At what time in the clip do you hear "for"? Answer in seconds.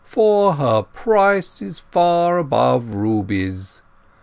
0.03-0.53